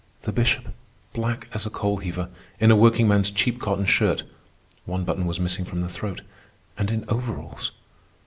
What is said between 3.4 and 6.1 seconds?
cotton shirt (one button was missing from the